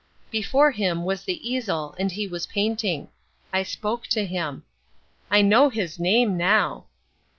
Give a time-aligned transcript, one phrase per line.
[0.31, 3.09] Before him was the easel and he was painting.
[3.53, 4.63] I spoke to him.
[5.29, 6.85] I know his name now.